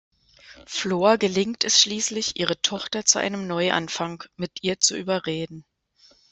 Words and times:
Flor 0.65 1.19
gelingt 1.19 1.63
es 1.63 1.79
schließlich, 1.79 2.39
ihre 2.39 2.59
Tochter 2.59 3.05
zu 3.05 3.19
einem 3.19 3.45
Neuanfang 3.45 4.23
mit 4.35 4.63
ihr 4.63 4.79
zu 4.79 4.97
überreden. 4.97 5.63